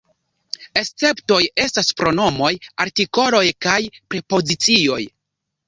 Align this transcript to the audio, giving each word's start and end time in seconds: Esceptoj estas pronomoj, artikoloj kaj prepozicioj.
Esceptoj 0.79 1.37
estas 1.65 1.91
pronomoj, 2.01 2.51
artikoloj 2.87 3.45
kaj 3.69 3.79
prepozicioj. 4.01 5.01